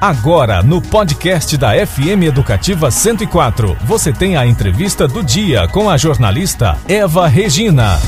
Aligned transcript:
Agora, 0.00 0.62
no 0.62 0.80
podcast 0.80 1.58
da 1.58 1.72
FM 1.86 2.22
Educativa 2.24 2.90
104, 2.90 3.76
você 3.84 4.10
tem 4.10 4.34
a 4.34 4.46
entrevista 4.46 5.06
do 5.06 5.22
dia 5.22 5.68
com 5.68 5.90
a 5.90 5.98
jornalista 5.98 6.78
Eva 6.88 7.28
Regina. 7.28 7.98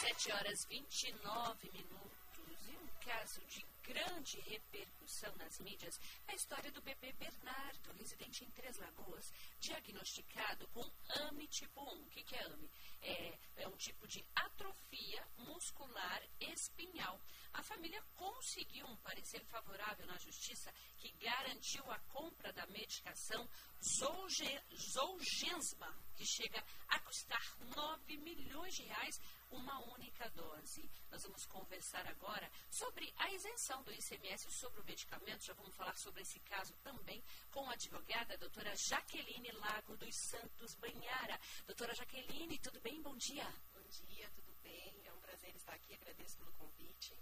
Sete 0.00 0.32
horas 0.32 0.66
29 0.70 1.70
minutos. 1.74 2.56
E 2.66 2.72
um 2.72 2.88
caso 3.06 3.40
de 3.50 3.62
grande 3.88 4.38
repercussão 4.40 5.34
nas 5.36 5.58
mídias 5.60 5.98
é 6.26 6.32
a 6.32 6.34
história 6.34 6.70
do 6.70 6.82
bebê 6.82 7.10
Bernardo, 7.14 7.90
residente 7.92 8.44
em 8.44 8.50
Três 8.50 8.76
Lagoas, 8.76 9.32
diagnosticado 9.58 10.68
com 10.68 10.84
AMI 11.08 11.46
tipo 11.48 11.80
1. 11.80 12.02
O 12.02 12.10
que, 12.10 12.22
que 12.22 12.36
é 12.36 12.44
AMI? 12.44 12.70
É, 13.00 13.38
é 13.56 13.68
um 13.68 13.76
tipo 13.76 14.06
de 14.06 14.22
atrofia 14.34 15.26
muscular 15.38 16.22
espinhal. 16.38 17.18
A 17.54 17.62
família 17.62 18.02
conseguiu 18.14 18.86
um 18.86 18.96
parecer 18.98 19.42
favorável 19.46 20.06
na 20.06 20.18
justiça 20.18 20.70
que 20.98 21.10
garantiu 21.12 21.90
a 21.90 21.98
compra 22.00 22.52
da 22.52 22.66
medicação 22.66 23.48
Zolge, 23.82 24.62
Zolgensma, 24.74 25.96
que 26.14 26.26
chega 26.26 26.62
a 26.88 27.00
custar 27.00 27.56
9 27.74 28.18
milhões 28.18 28.74
de 28.74 28.82
reais 28.82 29.18
uma 29.50 29.78
única 29.92 30.28
dose. 30.30 30.88
Nós 31.10 31.22
vamos 31.22 31.46
conversar 31.46 32.06
agora 32.06 32.50
sobre 32.70 33.12
a 33.16 33.30
isenção 33.32 33.82
do 33.82 33.92
ICMS 33.92 34.50
sobre 34.50 34.80
o 34.80 34.84
medicamento. 34.84 35.44
Já 35.44 35.54
vamos 35.54 35.74
falar 35.74 35.96
sobre 35.96 36.22
esse 36.22 36.38
caso 36.40 36.74
também 36.82 37.22
com 37.50 37.68
a 37.68 37.72
advogada, 37.72 38.34
a 38.34 38.36
doutora 38.36 38.74
Jaqueline 38.76 39.50
Lago 39.52 39.96
dos 39.96 40.14
Santos 40.14 40.74
Banhara. 40.74 41.38
Doutora 41.66 41.94
Jaqueline, 41.94 42.58
tudo 42.58 42.80
bem? 42.80 43.00
Bom 43.02 43.16
dia. 43.16 43.46
Bom 43.72 43.82
dia, 43.88 44.30
tudo 44.30 44.52
bem? 44.62 45.06
É 45.06 45.12
um 45.12 45.20
prazer 45.20 45.54
estar 45.54 45.74
aqui, 45.74 45.94
agradeço 45.94 46.36
pelo 46.38 46.52
convite. 46.52 47.16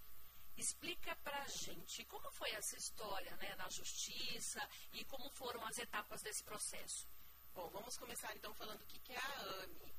Explica 0.57 1.15
pra 1.17 1.47
gente 1.49 2.05
como 2.07 2.31
foi 2.31 2.51
essa 2.53 2.77
história 2.77 3.37
né, 3.37 3.55
na 3.57 3.69
justiça 3.69 4.67
e 4.93 5.05
como 5.05 5.29
foram 5.31 5.65
as 5.67 5.79
etapas 5.79 6.23
desse 6.23 6.43
processo. 6.43 7.07
Bom, 7.55 7.69
vamos 7.69 7.97
começar 7.97 8.35
então 8.37 8.55
falando 8.55 8.83
o 8.83 8.87
que 8.87 9.13
é 9.13 9.19
a 9.19 9.41
AME. 9.63 9.95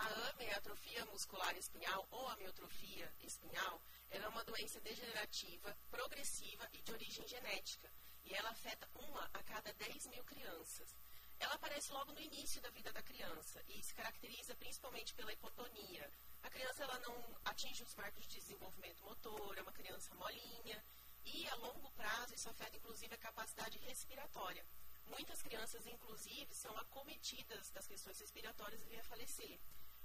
A 0.00 0.30
AME 0.30 0.50
atrofia 0.54 1.04
muscular 1.06 1.54
espinhal 1.58 2.08
ou 2.10 2.26
amiotrofia 2.28 3.12
espinhal. 3.20 3.82
Ela 4.08 4.24
é 4.24 4.28
uma 4.28 4.42
doença 4.44 4.80
degenerativa, 4.80 5.76
progressiva 5.90 6.66
e 6.72 6.80
de 6.80 6.90
origem 6.90 7.28
genética. 7.28 7.92
E 8.24 8.32
ela 8.32 8.48
afeta 8.48 8.88
uma 8.94 9.28
a 9.34 9.42
cada 9.42 9.70
10 9.74 10.06
mil 10.06 10.24
crianças. 10.24 10.96
Ela 11.38 11.54
aparece 11.54 11.92
logo 11.92 12.12
no 12.12 12.20
início 12.20 12.62
da 12.62 12.70
vida 12.70 12.90
da 12.92 13.02
criança 13.02 13.62
e 13.68 13.82
se 13.82 13.94
caracteriza 13.94 14.54
principalmente 14.54 15.14
pela 15.14 15.34
hipotonia. 15.34 16.10
A 16.42 16.48
criança 16.48 16.82
ela 16.82 16.98
não 17.00 17.36
atinge 17.44 17.82
os 17.82 17.94
marcos 17.94 18.26
de 18.26 18.40
desenvolvimento 18.40 19.04
motor, 19.04 19.58
é 19.58 19.62
uma 19.62 19.72
criança 19.72 20.14
molinha 20.14 20.82
e 21.26 21.46
a 21.48 21.54
longo 21.56 21.90
prazo 21.90 22.34
isso 22.34 22.48
afeta 22.48 22.74
inclusive 22.74 23.14
a 23.14 23.18
capacidade 23.18 23.76
respiratória. 23.80 24.64
Muitas 25.06 25.42
crianças, 25.42 25.86
inclusive, 25.86 26.54
são 26.54 26.74
acometidas 26.78 27.70
das 27.70 27.86
questões 27.86 28.18
respiratórias 28.18 28.80
e 28.80 28.86
vêm 28.86 29.00
a 29.00 29.04
falecer. 29.04 29.60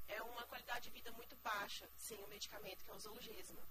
É 0.08 0.22
uma 0.22 0.46
qualidade 0.46 0.86
de 0.86 0.92
vida 0.92 1.12
muito 1.12 1.36
baixa 1.38 1.90
sem 1.98 2.22
o 2.24 2.28
medicamento 2.28 2.84
que 2.84 2.92
é 2.92 2.94
o 2.94 3.00
Zolgesma. 3.00 3.62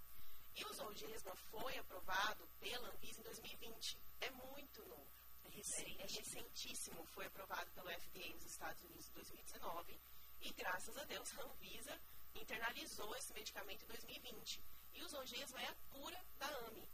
E 0.55 0.65
o 0.65 0.73
Zolgesma 0.73 1.35
foi 1.35 1.77
aprovado 1.79 2.47
pela 2.61 2.89
Anvisa 2.89 3.21
em 3.21 3.25
2020. 3.25 3.99
É 4.21 4.31
muito 4.31 4.85
novo. 4.87 5.07
É, 5.45 5.49
recente, 5.49 6.01
é 6.01 6.07
recentíssimo. 6.07 7.05
Foi 7.07 7.27
aprovado 7.27 7.71
pelo 7.73 7.91
FDA 7.91 8.29
nos 8.35 8.47
Estados 8.47 8.83
Unidos 8.83 9.09
em 9.09 9.13
2019. 9.15 10.01
E 10.41 10.53
graças 10.53 10.97
a 10.97 11.05
Deus, 11.05 11.39
a 11.39 11.43
Anvisa 11.43 12.01
internalizou 12.35 13.15
esse 13.17 13.33
medicamento 13.33 13.85
em 13.85 13.89
2020. 13.89 14.63
E 14.95 15.03
o 15.03 15.09
Zolgesma 15.09 15.61
é 15.61 15.67
a 15.67 15.75
cura 15.91 16.25
da 16.39 16.47
AMI. 16.47 16.89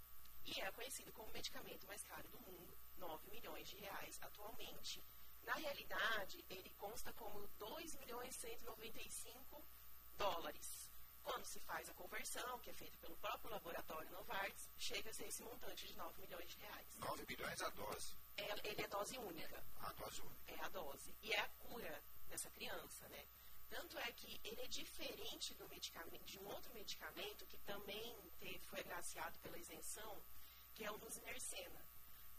E 0.46 0.60
é 0.60 0.72
conhecido 0.72 1.12
como 1.12 1.28
o 1.28 1.32
medicamento 1.32 1.86
mais 1.86 2.02
caro 2.04 2.28
do 2.28 2.40
mundo, 2.40 2.76
9 2.96 3.30
milhões 3.30 3.68
de 3.68 3.76
reais 3.76 4.18
atualmente. 4.22 5.04
Na 5.44 5.54
realidade, 5.54 6.44
ele 6.48 6.70
consta 6.78 7.12
como 7.14 7.46
2 7.58 7.94
milhões 7.96 8.34
195 8.36 9.64
dólares. 10.16 10.90
Quando 11.22 11.44
se 11.44 11.60
faz 11.60 11.88
a 11.88 11.94
conversão, 11.94 12.58
que 12.60 12.70
é 12.70 12.72
feita 12.72 12.96
pelo 12.98 13.16
próprio 13.16 13.50
laboratório 13.50 14.10
Novartis, 14.10 14.70
chega 14.76 15.10
a 15.10 15.12
ser 15.12 15.26
esse 15.26 15.42
montante 15.42 15.86
de 15.86 15.96
9 15.96 16.20
milhões 16.20 16.48
de 16.48 16.58
reais. 16.58 16.96
9 16.98 17.24
milhões 17.26 17.60
a 17.62 17.68
dose. 17.70 18.16
É, 18.36 18.68
ele 18.68 18.82
é 18.82 18.88
dose 18.88 19.18
única. 19.18 19.64
A 19.80 19.92
dose 19.92 20.20
única. 20.22 20.52
É 20.52 20.60
a 20.60 20.68
dose. 20.68 21.14
E 21.22 21.32
é 21.32 21.40
a 21.40 21.48
cura 21.48 22.02
dessa 22.28 22.50
criança, 22.50 23.08
né? 23.08 23.26
Tanto 23.68 23.98
é 23.98 24.12
que 24.12 24.40
ele 24.42 24.60
é 24.62 24.66
diferente 24.66 25.54
do 25.54 25.68
medicamento, 25.68 26.24
de 26.24 26.38
um 26.40 26.46
outro 26.48 26.72
medicamento 26.74 27.46
que 27.46 27.58
também 27.58 28.16
teve, 28.38 28.58
foi 28.66 28.80
agraciado 28.80 29.38
pela 29.38 29.58
isenção, 29.58 30.20
que 30.74 30.84
é 30.84 30.90
o 30.90 30.98
nusinercena. 30.98 31.86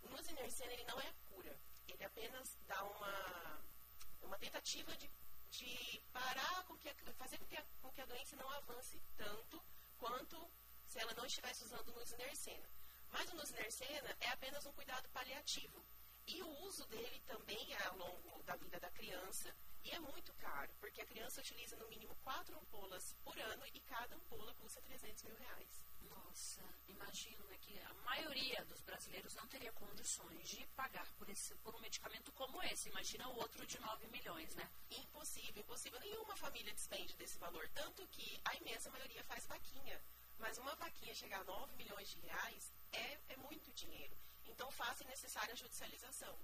O 0.02 0.10
nusinercena 0.10 0.74
ele 0.74 0.84
não 0.84 1.00
é 1.00 1.08
a 1.08 1.14
cura, 1.30 1.58
ele 1.88 2.04
apenas 2.04 2.58
dá 2.68 2.84
uma, 2.84 3.62
uma 4.22 4.38
tentativa 4.38 4.96
de, 4.98 5.10
de 5.50 6.02
parar 6.14 6.64
com 6.66 6.78
que 6.78 6.90
a, 6.90 6.96
fazer 7.14 7.38
com 7.38 7.46
que, 7.46 7.58
a, 7.58 7.64
com 7.82 7.92
que 7.92 8.02
a 8.02 8.06
doença 8.06 8.36
não 8.36 8.50
avance 8.50 9.02
tanto 9.18 9.64
quanto 9.98 10.52
se 10.86 11.00
ela 11.00 11.14
não 11.14 11.26
estivesse 11.26 11.64
usando 11.64 11.90
o 11.90 12.00
nusinercena. 12.00 12.70
Mas 13.10 13.30
o 13.32 13.36
nusinercena 13.36 14.16
é 14.20 14.30
apenas 14.30 14.66
um 14.66 14.74
cuidado 14.74 15.08
paliativo. 15.10 15.84
E 16.28 16.42
o 16.42 16.50
uso 16.68 16.86
dele 16.88 17.20
também 17.26 17.74
é 17.74 17.84
ao 17.88 17.98
longo 17.98 18.44
da 18.44 18.56
vida 18.56 18.80
da 18.80 18.90
criança 18.92 19.54
e 19.84 19.92
é 19.92 20.00
muito 20.00 20.34
caro, 20.36 20.72
porque 20.80 21.02
a 21.02 21.06
criança 21.06 21.42
utiliza 21.42 21.76
no 21.76 21.88
mínimo 21.88 22.16
quatro 22.24 22.58
ampolas 22.58 23.16
por 23.24 23.38
ano 23.40 23.66
e 23.74 23.80
cada 23.82 24.16
ampola 24.16 24.54
custa 24.56 24.82
300 24.82 25.24
mil 25.24 25.36
reais. 25.36 25.82
Nossa, 26.10 26.62
imagino 26.88 27.44
né, 27.46 27.58
que 27.60 27.80
a 27.80 27.94
maioria 28.06 28.64
dos 28.66 28.82
brasileiros 28.82 29.36
não 29.36 29.48
teria 29.48 29.72
condições 29.74 30.50
de 30.50 30.66
pagar 30.68 31.12
por, 31.14 31.30
esse, 31.30 31.56
por 31.56 31.76
um 31.76 31.80
medicamento 31.80 32.32
como 32.34 32.62
esse. 32.64 32.90
Imagina 32.90 33.28
o 33.30 33.38
outro 33.38 33.66
de 33.66 33.80
9 33.80 34.08
milhões, 34.08 34.56
né? 34.56 34.70
Impossível, 34.90 35.62
impossível. 35.62 36.00
Nenhuma 36.00 36.36
família 36.36 36.74
despende 36.74 37.16
desse 37.16 37.38
valor. 37.38 37.68
Tanto 37.70 38.08
que 38.08 38.42
a 38.46 38.56
imensa 38.56 38.90
maioria 38.90 39.24
faz 39.24 39.46
vaquinha. 39.46 40.02
Mas 40.38 40.58
uma 40.58 40.76
vaquinha 40.76 41.14
chegar 41.14 41.42
a 41.42 41.44
9 41.44 41.76
milhões 41.76 42.10
de 42.10 42.20
reais 42.20 42.74
é, 42.92 43.20
é 43.30 43.38
muito 43.38 43.72
dinheiro. 43.74 44.18
Então, 44.46 44.72
faz 44.72 45.00
necessária 45.02 45.54
a 45.54 45.56
judicialização. 45.56 46.38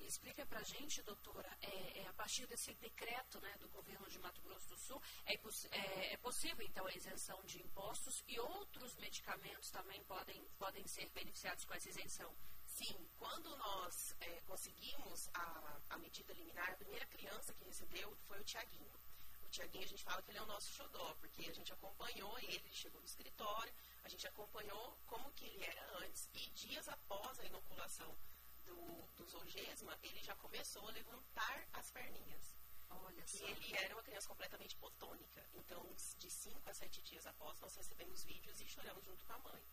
Explica 0.00 0.46
para 0.46 0.60
a 0.60 0.62
gente, 0.62 1.02
doutora, 1.02 1.50
é, 1.60 2.00
é, 2.00 2.06
a 2.06 2.12
partir 2.12 2.46
desse 2.46 2.72
decreto 2.74 3.40
né, 3.40 3.56
do 3.58 3.68
governo 3.68 4.08
de 4.08 4.18
Mato 4.18 4.40
Grosso 4.42 4.68
do 4.68 4.76
Sul, 4.78 5.02
é, 5.24 5.34
é, 5.34 6.12
é, 6.12 6.16
possível, 6.18 6.64
então, 6.64 6.86
a 6.86 6.94
isenção 6.94 7.42
de 7.44 7.60
impostos 7.60 8.22
e 8.28 8.38
outros 8.38 8.94
medicamentos 8.96 9.70
também 9.70 10.02
podem, 10.04 10.42
podem 10.58 10.86
ser 10.86 11.08
beneficiados 11.10 11.64
com 11.64 11.74
essa 11.74 11.88
isenção? 11.88 12.34
Sim, 12.66 13.08
quando 13.18 13.56
nós 13.56 14.14
é, 14.20 14.40
conseguimos 14.42 15.28
a, 15.34 15.80
a 15.90 15.98
medida 15.98 16.32
liminar, 16.34 16.70
a 16.70 16.76
primeira 16.76 17.06
criança 17.06 17.52
que 17.54 17.64
recebeu 17.64 18.14
foi 18.28 18.38
o 18.38 18.44
Tiaguinho. 18.44 19.00
O 19.44 19.48
Tiaguinho, 19.48 19.84
a 19.84 19.88
gente 19.88 20.04
fala 20.04 20.22
que 20.22 20.30
ele 20.30 20.38
é 20.38 20.42
o 20.42 20.46
nosso 20.46 20.72
xodó, 20.72 21.14
porque 21.14 21.48
a 21.48 21.54
gente 21.54 21.72
acompanhou 21.72 22.38
ele, 22.38 22.56
ele 22.56 22.74
chegou 22.74 23.00
no 23.00 23.06
escritório, 23.06 23.72
a 24.04 24.08
gente 24.08 24.26
acompanhou 24.26 24.96
como 25.06 25.32
que 25.32 25.46
ele 25.46 25.64
era 25.64 25.98
antes 25.98 26.28
e 26.34 26.50
dias 26.50 26.88
após 26.88 27.40
a 27.40 27.44
inoculação 27.44 28.16
do, 28.66 28.76
do 29.16 29.24
Zolgesma, 29.26 29.98
ele 30.02 30.20
já 30.22 30.34
começou 30.36 30.86
a 30.88 30.92
levantar 30.92 31.68
as 31.72 31.90
perninhas. 31.90 32.56
Olha 32.90 33.26
só. 33.26 33.44
E 33.44 33.50
ele 33.50 33.76
era 33.76 33.94
uma 33.94 34.02
criança 34.02 34.28
completamente 34.28 34.72
hipotônica. 34.72 35.44
Então, 35.54 35.82
de 36.18 36.30
5 36.30 36.70
a 36.70 36.74
7 36.74 37.02
dias 37.02 37.26
após, 37.26 37.60
nós 37.60 37.74
recebemos 37.74 38.24
vídeos 38.24 38.60
e 38.60 38.66
choramos 38.66 39.04
junto 39.04 39.24
com 39.24 39.32
a 39.32 39.38
mãe. 39.38 39.64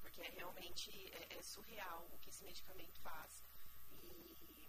Porque 0.00 0.20
é 0.20 0.30
realmente 0.30 0.90
é, 1.12 1.38
é 1.38 1.42
surreal 1.42 2.08
o 2.12 2.18
que 2.18 2.30
esse 2.30 2.44
medicamento 2.44 3.00
faz. 3.00 3.44
E, 3.90 4.68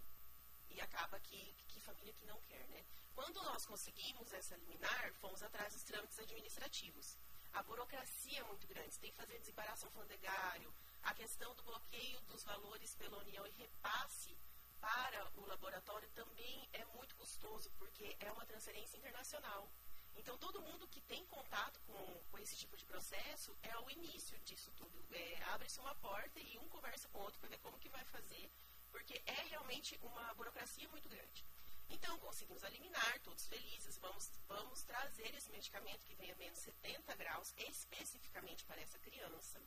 e 0.70 0.82
acaba 0.82 1.20
que, 1.20 1.56
que 1.68 1.80
família 1.80 2.14
que 2.14 2.26
não 2.26 2.40
quer, 2.42 2.68
né? 2.68 2.86
Quando 3.16 3.42
nós 3.44 3.66
conseguimos 3.66 4.32
essa 4.34 4.56
liminar, 4.58 5.14
fomos 5.14 5.42
atrás 5.42 5.74
dos 5.74 5.84
trâmites 5.84 6.20
administrativos. 6.20 7.18
A 7.54 7.64
burocracia 7.64 8.40
é 8.40 8.44
muito 8.44 8.68
grande. 8.68 8.94
Você 8.94 9.02
tem 9.02 9.12
que 9.12 9.18
fazer 9.18 9.40
desembaraço 9.40 9.86
alfandegário, 9.88 10.72
a 11.02 11.14
questão 11.14 11.56
do 11.56 11.64
bloqueio 11.64 12.20
dos 12.22 12.44
valores 12.44 12.77
União 13.16 13.48
e 13.48 13.52
repasse 13.52 14.36
para 14.82 15.32
o 15.36 15.46
laboratório 15.46 16.10
também 16.10 16.68
é 16.74 16.84
muito 16.86 17.16
custoso, 17.16 17.72
porque 17.78 18.16
é 18.20 18.32
uma 18.32 18.46
transferência 18.46 18.98
internacional. 18.98 19.72
Então, 20.16 20.38
todo 20.38 20.62
mundo 20.62 20.88
que 20.88 21.00
tem 21.02 21.26
contato 21.28 21.80
com, 21.82 22.24
com 22.30 22.38
esse 22.40 22.58
tipo 22.58 22.76
de 22.76 22.84
processo 22.86 23.56
é 23.62 23.78
o 23.78 23.90
início 23.90 24.38
disso 24.40 24.72
tudo. 24.76 25.06
É, 25.12 25.44
Abre-se 25.54 25.80
uma 25.80 25.96
porta 25.96 26.40
e 26.40 26.58
um 26.58 26.68
conversa 26.68 27.08
com 27.10 27.20
o 27.20 27.22
outro 27.22 27.40
para 27.40 27.50
ver 27.50 27.60
como 27.60 27.78
que 27.80 27.90
vai 27.90 28.04
fazer, 28.06 28.52
porque 28.92 29.22
é 29.26 29.42
realmente 29.44 29.98
uma 30.02 30.34
burocracia 30.34 30.90
muito 30.90 31.08
grande. 31.08 31.46
Então, 31.90 32.18
conseguimos 32.20 32.64
eliminar, 32.64 33.20
todos 33.22 33.48
felizes, 33.48 33.98
vamos, 34.00 34.30
vamos 34.48 34.84
trazer 34.84 35.34
esse 35.36 35.50
medicamento 35.52 36.06
que 36.06 36.16
vem 36.16 36.32
a 36.32 36.36
menos 36.36 36.60
70 36.60 37.16
graus, 37.16 37.54
especificamente 37.58 38.66
para 38.66 38.82
essa 38.82 39.00
criança. 39.00 39.62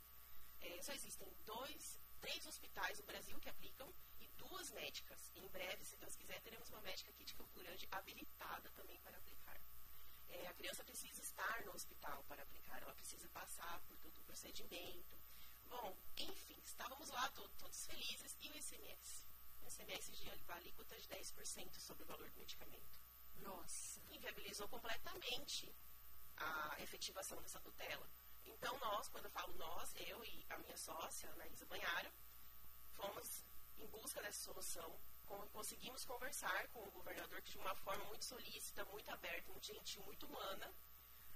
É, 0.60 0.82
só 0.82 0.92
existem 0.92 1.28
dois, 1.46 1.98
três 2.20 2.46
hospitais 2.46 2.98
no 2.98 3.04
Brasil 3.04 3.38
que 3.40 3.48
aplicam 3.48 3.92
e 4.20 4.28
duas 4.36 4.70
médicas. 4.72 5.30
Em 5.34 5.48
breve, 5.48 5.84
se 5.84 5.96
Deus 5.96 6.14
quiser, 6.16 6.40
teremos 6.40 6.68
uma 6.70 6.80
médica 6.82 7.10
aqui 7.10 7.24
de 7.24 7.34
Campo 7.34 7.58
Grande 7.58 7.88
habilitada 7.90 8.70
também 8.70 8.98
para 9.00 9.16
aplicar. 9.16 9.60
é, 10.28 10.46
a 10.46 10.54
criança 10.54 10.84
precisa 10.84 11.20
estar 11.20 11.64
no 11.64 11.72
hospital 11.72 12.22
para 12.28 12.42
aplicar, 12.42 12.80
ela 12.82 12.94
precisa 12.94 13.28
passar 13.30 13.80
por 13.80 13.96
todo 13.98 14.16
o 14.18 14.22
procedimento. 14.22 15.18
Bom, 15.68 15.96
enfim, 16.16 16.60
estávamos 16.64 17.08
lá 17.10 17.28
todos, 17.30 17.56
todos 17.56 17.86
felizes 17.86 18.36
e 18.40 18.48
o 18.48 18.56
ICMS? 18.56 19.26
O 19.62 19.66
ICMS 19.68 20.12
de 20.12 20.30
alíquota 20.52 20.96
de 20.98 21.08
10% 21.08 21.78
sobre 21.78 22.02
o 22.04 22.06
valor 22.06 22.28
do 22.30 22.38
medicamento. 22.38 22.98
Nossa. 23.36 24.00
Inviabilizou 24.10 24.68
completamente 24.68 25.72
a 26.36 26.76
efetivação 26.80 27.40
dessa 27.42 27.60
tutela. 27.60 28.08
Então, 28.46 28.78
nós, 28.78 29.08
quando 29.08 29.24
eu 29.26 29.30
falo 29.30 29.52
nós, 29.54 29.94
eu 29.96 30.24
e 30.24 30.46
a 30.50 30.58
minha 30.58 30.76
sócia, 30.76 31.30
Anaísa 31.30 31.66
Banharo, 31.66 32.10
fomos 32.92 33.44
em 33.78 33.86
busca 33.86 34.20
dessa 34.20 34.44
solução, 34.44 35.00
conseguimos 35.52 36.04
conversar 36.04 36.68
com 36.68 36.82
o 36.86 36.90
governador, 36.90 37.40
que 37.42 37.52
de 37.52 37.58
uma 37.58 37.74
forma 37.74 38.04
muito 38.04 38.24
solícita, 38.24 38.84
muito 38.86 39.10
aberta, 39.10 39.50
muito 39.50 39.66
gentil, 39.66 40.02
muito 40.02 40.26
humana, 40.26 40.72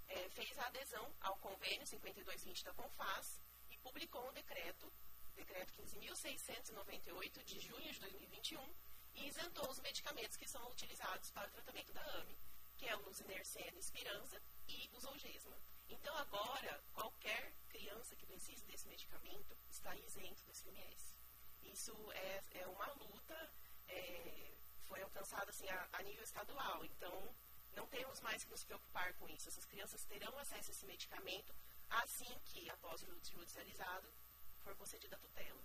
é, 0.08 0.28
fez 0.30 0.58
a 0.58 0.66
adesão 0.66 1.12
ao 1.20 1.36
convênio 1.38 1.86
5220 1.86 2.64
da 2.64 2.74
CONFAS 2.74 3.40
e 3.70 3.78
publicou 3.78 4.28
um 4.28 4.32
decreto, 4.32 4.92
decreto 5.34 5.72
15.698, 5.74 7.42
de 7.44 7.60
junho 7.60 7.92
de 7.92 8.00
2021, 8.00 8.74
e 9.14 9.28
isentou 9.28 9.70
os 9.70 9.80
medicamentos 9.80 10.36
que 10.36 10.48
são 10.48 10.66
utilizados 10.70 11.30
para 11.30 11.48
o 11.48 11.50
tratamento 11.50 11.92
da 11.92 12.02
AME, 12.02 12.36
que 12.76 12.88
é 12.88 12.96
o 12.96 13.02
Luzinercena 13.02 13.78
Espiranza 13.78 14.40
e 14.68 14.90
o 14.92 15.00
Zolgesma. 15.00 15.56
Então, 15.88 16.16
agora, 16.16 16.82
qualquer 16.92 17.52
criança 17.68 18.16
que 18.16 18.26
precise 18.26 18.64
desse 18.66 18.88
medicamento 18.88 19.56
está 19.68 19.94
isento 19.96 20.42
do 20.44 20.52
ICMS. 20.52 21.14
Isso 21.62 21.94
é, 22.12 22.42
é 22.60 22.66
uma 22.66 22.86
luta, 22.92 23.50
é, 23.88 24.54
foi 24.82 25.02
alcançada 25.02 25.50
assim, 25.50 25.68
a, 25.68 25.88
a 25.92 26.02
nível 26.02 26.24
estadual. 26.24 26.84
Então, 26.84 27.34
não 27.72 27.86
temos 27.88 28.20
mais 28.20 28.44
que 28.44 28.50
nos 28.50 28.64
preocupar 28.64 29.14
com 29.14 29.28
isso. 29.28 29.48
Essas 29.48 29.64
crianças 29.66 30.04
terão 30.04 30.36
acesso 30.38 30.70
a 30.70 30.72
esse 30.72 30.86
medicamento 30.86 31.54
assim 31.90 32.38
que, 32.46 32.68
após 32.70 33.02
o 33.02 33.06
judicializado, 33.06 34.08
for 34.62 34.74
concedida 34.76 35.16
a 35.16 35.18
tutela. 35.18 35.62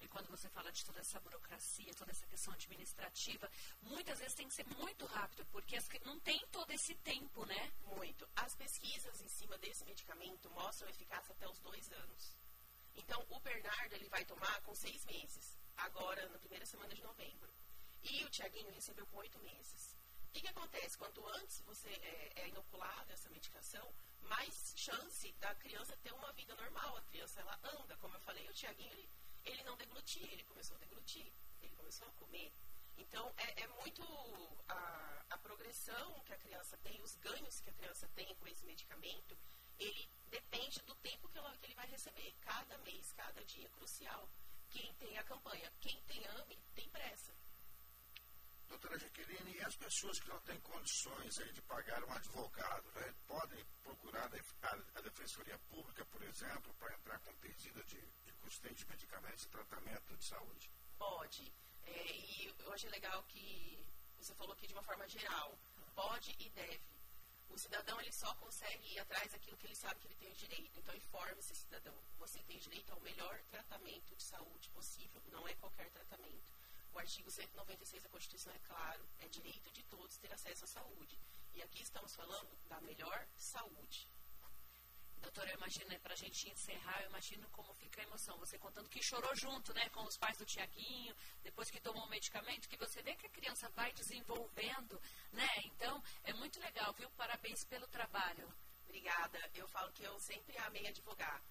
E 0.00 0.08
quando 0.08 0.28
você 0.28 0.48
fala 0.48 0.72
de 0.72 0.84
toda 0.84 1.00
essa 1.00 1.20
burocracia, 1.20 1.94
toda 1.94 2.10
essa 2.10 2.26
questão 2.26 2.54
administrativa, 2.54 3.50
muitas 3.82 4.18
vezes 4.18 4.34
tem 4.34 4.48
que 4.48 4.54
ser 4.54 4.66
muito 4.78 5.04
rápido, 5.06 5.44
porque 5.46 5.76
as, 5.76 5.88
não 6.04 6.18
tem 6.20 6.40
todo 6.50 6.70
esse 6.72 6.94
tempo, 6.96 7.44
né? 7.44 7.72
Muito. 7.96 8.28
As 8.36 8.54
pesquisas 8.54 9.20
em 9.20 9.28
cima 9.28 9.58
desse 9.58 9.84
medicamento 9.84 10.50
mostram 10.50 10.88
eficácia 10.88 11.32
até 11.32 11.48
os 11.48 11.58
dois 11.60 11.92
anos. 11.92 12.36
Então, 12.94 13.24
o 13.28 13.40
Bernardo 13.40 13.94
ele 13.94 14.08
vai 14.08 14.24
tomar 14.24 14.60
com 14.62 14.74
seis 14.74 15.04
meses, 15.04 15.58
agora 15.76 16.28
na 16.28 16.38
primeira 16.38 16.66
semana 16.66 16.94
de 16.94 17.02
novembro. 17.02 17.52
E 18.02 18.24
o 18.24 18.30
Tiaguinho 18.30 18.72
recebeu 18.72 19.06
com 19.06 19.18
oito 19.18 19.38
meses. 19.40 19.96
O 20.28 20.32
que, 20.32 20.40
que, 20.40 20.48
acontece? 20.48 20.96
Quanto 20.96 21.26
antes 21.28 21.60
você 21.62 21.90
é, 21.90 22.32
é 22.36 22.48
inoculado 22.48 23.12
essa 23.12 23.28
medicação, 23.30 23.92
mais 24.22 24.72
chance 24.76 25.32
da 25.40 25.54
criança 25.56 25.96
ter 26.02 26.12
uma 26.12 26.32
vida 26.32 26.54
normal. 26.54 26.96
A 26.96 27.02
criança 27.02 27.40
ela 27.40 27.58
anda, 27.64 27.96
como 27.96 28.14
eu 28.14 28.20
falei, 28.20 28.48
o 28.48 28.54
Tiaguinho 28.54 28.92
ele 28.92 29.08
ele 29.44 29.62
não 29.64 29.76
deglutia, 29.76 30.26
ele 30.32 30.44
começou 30.44 30.76
a 30.76 30.80
deglutir, 30.80 31.32
ele 31.60 31.74
começou 31.74 32.06
a 32.08 32.12
comer. 32.12 32.52
Então, 32.96 33.32
é, 33.36 33.62
é 33.62 33.66
muito 33.68 34.02
a, 34.68 35.24
a, 35.30 35.38
progressão 35.38 36.20
que 36.20 36.32
a 36.32 36.38
criança 36.38 36.76
tem, 36.78 37.00
os 37.02 37.16
ganhos 37.16 37.60
que 37.60 37.70
a 37.70 37.72
criança 37.72 38.08
tem 38.14 38.34
com 38.36 38.46
esse 38.46 38.64
medicamento, 38.66 39.36
ele 39.78 40.08
depende 40.28 40.80
do 40.82 40.94
tempo 40.96 41.28
que, 41.28 41.38
ela, 41.38 41.56
que 41.56 41.66
ele 41.66 41.74
vai 41.74 41.86
receber. 41.86 42.34
Cada 42.40 42.76
mês, 42.78 43.12
cada 43.12 43.44
dia 43.44 43.66
é 43.66 43.70
crucial. 43.70 44.28
Quem 44.68 44.92
tem 44.94 45.18
a 45.18 45.24
campanha, 45.24 45.72
quem 45.80 46.00
tem 46.02 46.24
AME, 46.26 46.58
tem 46.74 46.88
pressa. 46.90 47.34
Doutora 48.68 48.96
Jaqueline, 48.98 49.56
e 49.56 49.60
as 49.62 49.74
pessoas 49.74 50.20
que 50.20 50.28
não 50.28 50.38
têm 50.42 50.60
condições 50.60 51.40
aí 51.40 51.52
de 51.52 51.60
pagar 51.62 52.04
um 52.04 52.12
advogado, 52.12 52.88
né, 52.92 53.14
podem 53.26 53.64
procurar 53.82 54.26
a, 54.26 55.00
Defensoria 55.00 55.58
Pública, 55.68 56.04
por 56.06 56.22
exemplo, 56.22 56.72
para 56.74 56.94
entrar 56.94 57.18
com 57.18 57.34
pedido 57.38 57.82
de, 57.84 58.00
custeio 58.40 58.74
de 58.74 58.86
medicamentos 58.86 59.44
e 59.44 59.48
tratamento 59.48 60.16
de 60.16 60.24
saúde? 60.24 60.70
Pode. 60.98 61.52
É, 61.84 62.16
e 62.16 62.54
hoje 62.66 62.86
é 62.86 62.90
legal 62.90 63.22
que 63.24 63.86
você 64.18 64.34
falou 64.34 64.52
aqui 64.52 64.66
de 64.66 64.74
uma 64.74 64.82
forma 64.82 65.06
geral. 65.08 65.58
Pode 65.94 66.34
e 66.38 66.48
deve. 66.50 66.90
O 67.48 67.58
cidadão 67.58 68.00
ele 68.00 68.12
só 68.12 68.32
consegue 68.36 68.94
ir 68.94 68.98
atrás 69.00 69.32
daquilo 69.32 69.56
que 69.56 69.66
ele 69.66 69.74
sabe 69.74 69.98
que 70.00 70.06
ele 70.06 70.14
tem 70.16 70.32
direito. 70.34 70.78
Então 70.78 70.94
informe 70.94 71.40
esse 71.40 71.54
cidadão. 71.54 71.96
Você 72.18 72.42
tem 72.44 72.58
direito 72.58 72.92
ao 72.92 73.00
melhor 73.00 73.42
tratamento 73.50 74.14
de 74.14 74.22
saúde 74.22 74.70
possível. 74.70 75.20
Não 75.26 75.46
é 75.48 75.54
qualquer 75.54 75.90
tratamento. 75.90 76.52
O 76.92 76.98
artigo 76.98 77.30
196 77.30 78.02
da 78.02 78.08
Constituição 78.08 78.52
é 78.52 78.58
claro, 78.60 79.08
é 79.18 79.28
direito 79.28 79.70
de 79.70 79.82
todos 79.84 80.16
ter 80.18 80.32
acesso 80.32 80.64
à 80.64 80.68
saúde. 80.68 81.18
E 81.54 81.62
aqui 81.62 81.82
estamos 81.82 82.14
falando 82.14 82.56
da 82.68 82.80
melhor 82.80 83.26
saúde. 83.36 84.08
Doutora, 85.20 85.50
eu 85.50 85.56
imagino, 85.56 85.88
né, 85.90 85.98
para 85.98 86.14
a 86.14 86.16
gente 86.16 86.48
encerrar, 86.48 87.02
eu 87.02 87.10
imagino 87.10 87.48
como 87.50 87.72
fica 87.74 88.00
a 88.00 88.04
emoção. 88.04 88.38
Você 88.38 88.58
contando 88.58 88.88
que 88.88 89.02
chorou 89.02 89.34
junto, 89.36 89.72
né, 89.74 89.88
com 89.90 90.02
os 90.04 90.16
pais 90.16 90.36
do 90.38 90.46
Tiaguinho, 90.46 91.14
depois 91.42 91.70
que 91.70 91.80
tomou 91.80 92.04
o 92.04 92.08
medicamento, 92.08 92.68
que 92.68 92.76
você 92.76 93.02
vê 93.02 93.14
que 93.14 93.26
a 93.26 93.30
criança 93.30 93.68
vai 93.70 93.92
desenvolvendo, 93.92 95.00
né? 95.32 95.48
Então, 95.64 96.02
é 96.24 96.32
muito 96.32 96.58
legal, 96.60 96.92
viu? 96.94 97.10
Parabéns 97.10 97.64
pelo 97.64 97.86
trabalho. 97.88 98.50
Obrigada. 98.84 99.38
Eu 99.54 99.68
falo 99.68 99.92
que 99.92 100.02
eu 100.02 100.18
sempre 100.20 100.56
amei 100.58 100.86
advogar, 100.86 101.42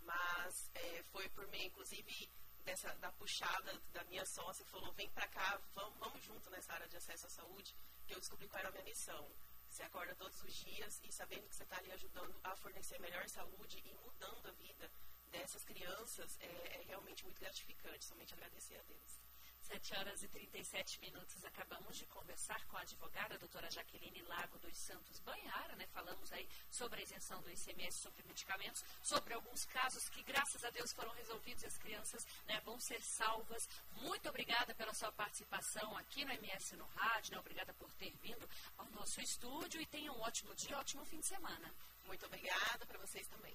mas 0.00 0.70
é, 0.74 1.02
foi 1.04 1.28
por 1.28 1.46
mim, 1.48 1.64
inclusive, 1.66 2.30
dessa, 2.64 2.92
da 2.96 3.12
puxada 3.12 3.72
da 3.92 4.04
minha 4.04 4.24
sócia, 4.26 4.64
falou, 4.66 4.92
vem 4.94 5.08
para 5.10 5.28
cá, 5.28 5.60
vamos, 5.74 5.98
vamos 5.98 6.22
junto 6.24 6.50
nessa 6.50 6.72
área 6.72 6.88
de 6.88 6.96
acesso 6.96 7.26
à 7.26 7.30
saúde, 7.30 7.74
que 8.06 8.14
eu 8.14 8.20
descobri 8.20 8.48
qual 8.48 8.60
era 8.60 8.68
a 8.68 8.72
minha 8.72 8.84
missão. 8.84 9.30
Você 9.68 9.82
acorda 9.82 10.14
todos 10.14 10.42
os 10.42 10.52
dias 10.54 11.00
e 11.04 11.12
sabendo 11.12 11.48
que 11.48 11.54
você 11.54 11.62
está 11.62 11.76
ali 11.76 11.92
ajudando 11.92 12.34
a 12.42 12.56
fornecer 12.56 12.98
melhor 13.00 13.28
saúde 13.28 13.82
e 13.84 13.94
mudando 13.94 14.46
a 14.48 14.52
vida 14.52 14.90
dessas 15.30 15.64
crianças, 15.64 16.36
é, 16.40 16.46
é 16.46 16.84
realmente 16.86 17.24
muito 17.24 17.40
gratificante, 17.40 18.04
somente 18.04 18.34
agradecer 18.34 18.78
a 18.78 18.82
Deus. 18.82 19.27
7 19.68 19.96
horas 19.96 20.22
e 20.22 20.28
37 20.28 20.98
minutos. 21.00 21.44
Acabamos 21.44 21.94
de 21.98 22.06
conversar 22.06 22.64
com 22.68 22.78
a 22.78 22.80
advogada 22.80 23.34
a 23.34 23.38
doutora 23.38 23.70
Jaqueline 23.70 24.22
Lago 24.22 24.58
dos 24.60 24.74
Santos 24.78 25.20
Banhara, 25.20 25.76
né? 25.76 25.86
Falamos 25.88 26.32
aí 26.32 26.48
sobre 26.70 27.00
a 27.00 27.02
isenção 27.02 27.42
do 27.42 27.50
ICMS 27.50 27.98
sobre 27.98 28.22
medicamentos, 28.26 28.82
sobre 29.02 29.34
alguns 29.34 29.66
casos 29.66 30.08
que, 30.08 30.22
graças 30.22 30.64
a 30.64 30.70
Deus, 30.70 30.90
foram 30.94 31.12
resolvidos 31.12 31.62
e 31.64 31.66
as 31.66 31.76
crianças 31.76 32.26
né, 32.46 32.58
vão 32.64 32.80
ser 32.80 33.02
salvas. 33.02 33.68
Muito 34.00 34.26
obrigada 34.30 34.74
pela 34.74 34.94
sua 34.94 35.12
participação 35.12 35.94
aqui 35.98 36.24
no 36.24 36.32
MS 36.32 36.74
no 36.76 36.86
Rádio, 36.86 37.32
né? 37.32 37.38
Obrigada 37.38 37.74
por 37.74 37.92
ter 37.92 38.16
vindo 38.22 38.48
ao 38.78 38.86
nosso 38.92 39.20
estúdio 39.20 39.82
e 39.82 39.86
tenha 39.86 40.10
um 40.10 40.20
ótimo 40.20 40.54
dia, 40.54 40.78
ótimo 40.78 41.04
fim 41.04 41.20
de 41.20 41.26
semana. 41.26 41.74
Muito 42.06 42.24
obrigada 42.24 42.86
para 42.86 42.98
vocês 42.98 43.28
também. 43.28 43.54